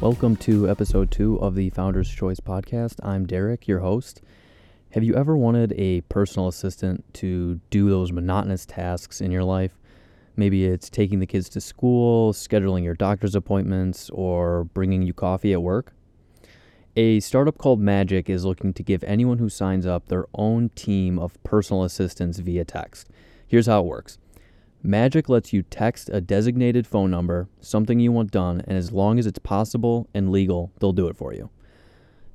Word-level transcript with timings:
Welcome 0.00 0.36
to 0.36 0.66
episode 0.66 1.10
two 1.10 1.38
of 1.40 1.54
the 1.54 1.68
Founder's 1.68 2.08
Choice 2.08 2.40
podcast. 2.40 2.94
I'm 3.04 3.26
Derek, 3.26 3.68
your 3.68 3.80
host. 3.80 4.22
Have 4.92 5.04
you 5.04 5.14
ever 5.14 5.36
wanted 5.36 5.74
a 5.76 6.00
personal 6.00 6.48
assistant 6.48 7.04
to 7.14 7.60
do 7.68 7.90
those 7.90 8.10
monotonous 8.10 8.64
tasks 8.64 9.20
in 9.20 9.30
your 9.30 9.44
life? 9.44 9.78
Maybe 10.36 10.64
it's 10.64 10.88
taking 10.88 11.18
the 11.18 11.26
kids 11.26 11.50
to 11.50 11.60
school, 11.60 12.32
scheduling 12.32 12.82
your 12.82 12.94
doctor's 12.94 13.34
appointments, 13.34 14.08
or 14.08 14.64
bringing 14.64 15.02
you 15.02 15.12
coffee 15.12 15.52
at 15.52 15.60
work. 15.60 15.92
A 16.96 17.20
startup 17.20 17.58
called 17.58 17.78
Magic 17.78 18.30
is 18.30 18.46
looking 18.46 18.72
to 18.72 18.82
give 18.82 19.04
anyone 19.04 19.36
who 19.36 19.50
signs 19.50 19.84
up 19.84 20.08
their 20.08 20.24
own 20.32 20.70
team 20.70 21.18
of 21.18 21.36
personal 21.44 21.84
assistants 21.84 22.38
via 22.38 22.64
text. 22.64 23.10
Here's 23.46 23.66
how 23.66 23.80
it 23.80 23.86
works 23.86 24.16
Magic 24.82 25.28
lets 25.28 25.52
you 25.52 25.62
text 25.62 26.08
a 26.10 26.22
designated 26.22 26.86
phone 26.86 27.10
number, 27.10 27.48
something 27.60 28.00
you 28.00 28.12
want 28.12 28.30
done, 28.30 28.62
and 28.66 28.78
as 28.78 28.92
long 28.92 29.18
as 29.18 29.26
it's 29.26 29.38
possible 29.38 30.08
and 30.14 30.30
legal, 30.32 30.72
they'll 30.80 30.92
do 30.92 31.08
it 31.08 31.16
for 31.16 31.34
you. 31.34 31.50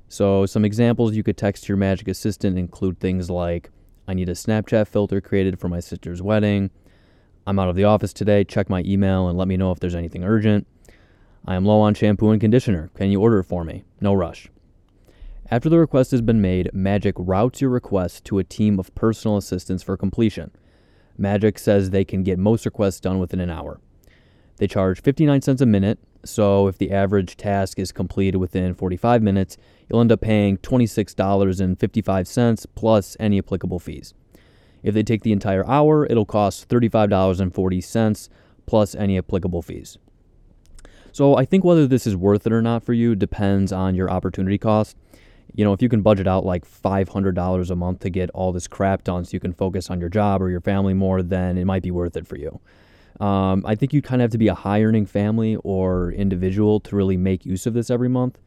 So, 0.08 0.46
some 0.46 0.64
examples 0.64 1.16
you 1.16 1.24
could 1.24 1.38
text 1.38 1.68
your 1.68 1.78
Magic 1.78 2.08
Assistant 2.08 2.60
include 2.60 3.00
things 3.00 3.32
like 3.32 3.72
I 4.08 4.14
need 4.14 4.30
a 4.30 4.34
Snapchat 4.34 4.88
filter 4.88 5.20
created 5.20 5.60
for 5.60 5.68
my 5.68 5.80
sister's 5.80 6.22
wedding. 6.22 6.70
I'm 7.48 7.58
out 7.58 7.70
of 7.70 7.76
the 7.76 7.86
office 7.86 8.14
today. 8.14 8.44
Check 8.44 8.70
my 8.70 8.84
email 8.86 9.28
and 9.28 9.38
let 9.38 9.48
me 9.48 9.58
know 9.58 9.72
if 9.72 9.80
there's 9.80 9.96
anything 9.96 10.24
urgent. 10.24 10.68
I 11.48 11.56
am 11.56 11.66
low 11.66 11.80
on 11.82 11.96
shampoo 11.96 12.30
and 12.30 12.42
conditioner. 12.42 12.92
Can 12.96 13.10
you 13.10 13.22
order 13.22 13.40
it 13.40 13.46
for 13.46 13.64
me? 13.64 13.84
No 14.00 14.14
rush. 14.14 14.50
After 15.50 15.70
the 15.70 15.80
request 15.80 16.12
has 16.12 16.22
been 16.22 16.42
made, 16.42 16.72
Magic 16.74 17.16
routes 17.18 17.62
your 17.62 17.70
request 17.70 18.26
to 18.26 18.40
a 18.40 18.44
team 18.44 18.80
of 18.80 18.94
personal 18.96 19.38
assistants 19.38 19.84
for 19.84 19.98
completion. 19.98 20.52
Magic 21.18 21.58
says 21.60 21.90
they 21.90 22.06
can 22.06 22.24
get 22.24 22.38
most 22.38 22.66
requests 22.66 23.00
done 23.00 23.20
within 23.20 23.40
an 23.40 23.50
hour. 23.50 23.80
They 24.58 24.68
charge 24.68 25.02
59 25.02 25.42
cents 25.42 25.62
a 25.62 25.66
minute, 25.66 26.00
so 26.24 26.68
if 26.68 26.78
the 26.78 26.92
average 26.92 27.38
task 27.38 27.80
is 27.80 27.92
completed 27.92 28.38
within 28.38 28.74
45 28.74 29.22
minutes, 29.22 29.58
you'll 29.88 30.02
end 30.02 30.12
up 30.12 30.22
paying 30.22 30.58
$26.55 30.58 32.66
plus 32.76 33.18
any 33.20 33.38
applicable 33.38 33.80
fees. 33.80 34.14
If 34.82 34.94
they 34.94 35.04
take 35.04 35.24
the 35.24 35.32
entire 35.32 35.66
hour, 35.68 36.06
it'll 36.06 36.26
cost 36.26 36.68
$35.40 36.70 38.30
plus 38.66 38.96
any 38.96 39.18
applicable 39.18 39.62
fees. 39.62 39.98
So 41.12 41.38
I 41.38 41.46
think 41.46 41.64
whether 41.64 41.88
this 41.88 42.06
is 42.06 42.16
worth 42.16 42.46
it 42.46 42.54
or 42.54 42.62
not 42.62 42.84
for 42.84 42.94
you 42.94 43.16
depends 43.16 43.72
on 43.72 43.96
your 43.96 44.12
opportunity 44.12 44.58
cost 44.58 44.98
you 45.54 45.64
know, 45.64 45.74
if 45.74 45.82
you 45.82 45.90
can 45.90 46.02
budget 46.02 46.28
out 46.28 46.46
like 46.46 46.66
$500 46.66 47.70
a 47.70 47.76
month 47.76 48.00
to 48.00 48.10
get 48.10 48.30
all 48.32 48.52
this 48.52 48.68
crap 48.68 49.04
done 49.04 49.26
so 49.26 49.32
you 49.34 49.40
can 49.40 49.54
focus 49.54 49.90
on 49.90 50.00
your 50.00 50.10
job 50.10 50.42
or 50.42 50.50
your 50.50 50.62
family 50.62 50.94
more, 50.94 51.22
then 51.22 51.58
it 51.58 51.66
might 51.66 51.84
be 51.84 51.92
worth 51.92 52.18
it 52.18 52.28
for 52.28 52.38
you. 52.38 52.60
Um, 53.20 53.64
I 53.66 53.76
think 53.76 53.94
you 53.94 54.02
kind 54.02 54.22
of 54.22 54.26
have 54.26 54.32
to 54.32 54.38
be 54.38 54.50
a 54.50 54.56
high 54.56 54.84
earning 54.84 55.06
family 55.06 55.56
or 55.58 56.12
individual 56.12 56.80
to 56.82 56.96
really 56.96 57.16
make 57.16 57.46
use 57.46 57.66
of 57.66 57.74
this 57.74 57.90
every 57.90 58.10
month. 58.10 58.40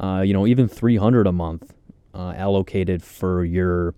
Uh, 0.00 0.22
you 0.24 0.32
know, 0.32 0.46
even 0.46 0.66
300 0.66 1.26
a 1.26 1.32
month 1.32 1.74
uh, 2.14 2.32
allocated 2.36 3.02
for 3.02 3.44
your 3.44 3.94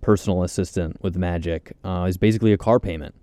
personal 0.00 0.42
assistant 0.42 1.02
with 1.02 1.16
Magic 1.16 1.72
uh, 1.84 2.06
is 2.08 2.16
basically 2.16 2.52
a 2.52 2.58
car 2.58 2.78
payment. 2.78 3.14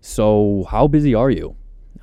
So, 0.00 0.66
how 0.70 0.86
busy 0.86 1.14
are 1.14 1.30
you? 1.30 1.56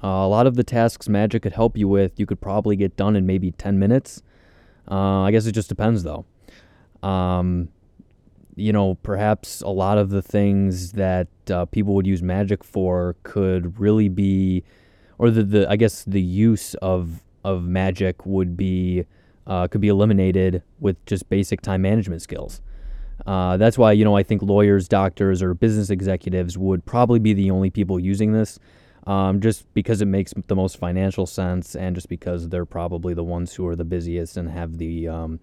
Uh, 0.04 0.08
a 0.08 0.28
lot 0.28 0.48
of 0.48 0.56
the 0.56 0.64
tasks 0.64 1.08
Magic 1.08 1.44
could 1.44 1.54
help 1.54 1.78
you 1.78 1.88
with, 1.88 2.20
you 2.20 2.26
could 2.26 2.42
probably 2.42 2.76
get 2.76 2.98
done 2.98 3.16
in 3.16 3.26
maybe 3.26 3.52
10 3.52 3.78
minutes. 3.78 4.22
Uh, 4.90 5.22
I 5.22 5.32
guess 5.32 5.46
it 5.46 5.54
just 5.54 5.70
depends, 5.70 6.04
though. 6.04 6.26
Um, 7.04 7.70
you 8.56 8.74
know, 8.74 8.96
perhaps 8.96 9.62
a 9.62 9.70
lot 9.70 9.98
of 9.98 10.10
the 10.10 10.22
things 10.22 10.94
that 10.94 11.28
uh, 11.50 11.66
people 11.66 11.94
would 11.96 12.08
use 12.08 12.22
magic 12.22 12.64
for 12.64 13.16
could 13.24 13.80
really 13.80 14.10
be, 14.10 14.64
or 15.18 15.32
the, 15.32 15.44
the 15.44 15.70
I 15.70 15.76
guess 15.76 16.04
the 16.04 16.22
use 16.22 16.74
of 16.76 17.22
of 17.44 17.64
magic 17.64 18.26
would 18.26 18.56
be 18.56 19.06
uh, 19.48 19.68
could 19.68 19.82
be 19.82 19.88
eliminated 19.88 20.64
with 20.80 21.04
just 21.06 21.30
basic 21.30 21.62
time 21.62 21.82
management 21.82 22.22
skills. 22.22 22.62
Uh, 23.26 23.58
that's 23.58 23.78
why 23.78 23.92
you 23.92 24.04
know 24.04 24.16
I 24.16 24.24
think 24.24 24.42
lawyers, 24.42 24.88
doctors, 24.88 25.42
or 25.42 25.54
business 25.54 25.90
executives 25.90 26.58
would 26.58 26.86
probably 26.86 27.20
be 27.20 27.34
the 27.34 27.52
only 27.52 27.70
people 27.70 28.00
using 28.00 28.34
this 28.34 28.60
um, 29.08 29.42
just 29.42 29.72
because 29.74 30.02
it 30.02 30.06
makes 30.06 30.34
the 30.48 30.56
most 30.56 30.78
financial 30.78 31.26
sense, 31.26 31.76
and 31.76 31.96
just 31.96 32.10
because 32.10 32.50
they're 32.50 32.66
probably 32.66 33.14
the 33.14 33.24
ones 33.24 33.54
who 33.54 33.66
are 33.68 33.76
the 33.76 33.86
busiest 33.86 34.38
and 34.38 34.50
have 34.50 34.78
the 34.78 35.08
um, 35.08 35.40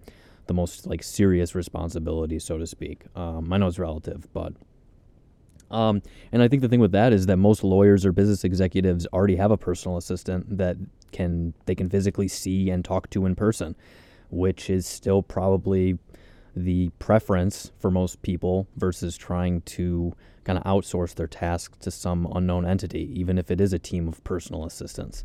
the 0.47 0.53
most 0.53 0.87
like 0.87 1.03
serious 1.03 1.55
responsibility, 1.55 2.39
so 2.39 2.57
to 2.57 2.65
speak. 2.65 3.03
Um, 3.15 3.51
I 3.51 3.57
know 3.57 3.67
it's 3.67 3.79
relative, 3.79 4.27
but. 4.33 4.53
Um, 5.71 6.01
and 6.31 6.41
I 6.41 6.47
think 6.47 6.63
the 6.63 6.67
thing 6.67 6.79
with 6.79 6.93
that 6.93 7.13
is 7.13 7.27
that 7.27 7.37
most 7.37 7.63
lawyers 7.63 8.03
or 8.03 8.11
business 8.11 8.43
executives 8.43 9.05
already 9.13 9.35
have 9.35 9.51
a 9.51 9.57
personal 9.57 9.97
assistant 9.97 10.57
that 10.57 10.77
can 11.11 11.53
they 11.65 11.75
can 11.75 11.89
physically 11.89 12.27
see 12.27 12.71
and 12.71 12.83
talk 12.83 13.07
to 13.11 13.27
in 13.27 13.35
person, 13.35 13.75
which 14.31 14.71
is 14.71 14.87
still 14.87 15.21
probably 15.21 15.99
the 16.63 16.89
preference 16.99 17.71
for 17.79 17.91
most 17.91 18.21
people 18.21 18.67
versus 18.77 19.17
trying 19.17 19.61
to 19.61 20.13
kind 20.43 20.57
of 20.57 20.63
outsource 20.63 21.15
their 21.15 21.27
tasks 21.27 21.77
to 21.79 21.91
some 21.91 22.27
unknown 22.35 22.65
entity, 22.65 23.11
even 23.13 23.37
if 23.37 23.51
it 23.51 23.61
is 23.61 23.73
a 23.73 23.79
team 23.79 24.07
of 24.07 24.23
personal 24.23 24.65
assistants. 24.65 25.23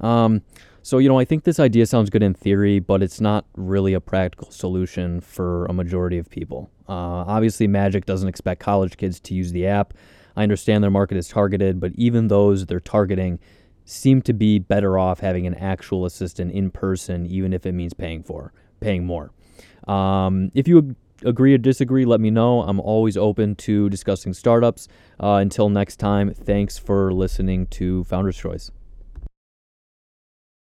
Um, 0.00 0.42
so, 0.82 0.98
you 0.98 1.08
know, 1.08 1.18
I 1.18 1.24
think 1.24 1.44
this 1.44 1.60
idea 1.60 1.86
sounds 1.86 2.10
good 2.10 2.22
in 2.22 2.34
theory, 2.34 2.78
but 2.78 3.02
it's 3.02 3.20
not 3.20 3.46
really 3.56 3.94
a 3.94 4.00
practical 4.00 4.50
solution 4.50 5.20
for 5.20 5.66
a 5.66 5.72
majority 5.72 6.18
of 6.18 6.28
people. 6.28 6.70
Uh, 6.88 7.24
obviously, 7.26 7.66
Magic 7.66 8.04
doesn't 8.04 8.28
expect 8.28 8.60
college 8.60 8.96
kids 8.96 9.18
to 9.20 9.34
use 9.34 9.52
the 9.52 9.66
app. 9.66 9.94
I 10.36 10.42
understand 10.42 10.84
their 10.84 10.90
market 10.90 11.16
is 11.16 11.28
targeted, 11.28 11.80
but 11.80 11.92
even 11.94 12.28
those 12.28 12.66
they're 12.66 12.80
targeting 12.80 13.38
seem 13.86 14.22
to 14.22 14.32
be 14.32 14.58
better 14.58 14.98
off 14.98 15.20
having 15.20 15.46
an 15.46 15.54
actual 15.54 16.04
assistant 16.04 16.52
in 16.52 16.70
person, 16.70 17.26
even 17.26 17.52
if 17.52 17.64
it 17.64 17.72
means 17.72 17.94
paying 17.94 18.22
for 18.22 18.52
paying 18.80 19.06
more. 19.06 19.30
Um, 19.86 20.50
if 20.54 20.68
you 20.68 20.96
agree 21.24 21.54
or 21.54 21.58
disagree, 21.58 22.04
let 22.04 22.20
me 22.20 22.30
know. 22.30 22.62
I'm 22.62 22.80
always 22.80 23.16
open 23.16 23.54
to 23.56 23.88
discussing 23.90 24.32
startups. 24.32 24.88
Uh, 25.20 25.34
until 25.36 25.68
next 25.68 25.96
time, 25.96 26.32
thanks 26.32 26.78
for 26.78 27.12
listening 27.12 27.66
to 27.68 28.04
Founder's 28.04 28.36
Choice. 28.36 28.70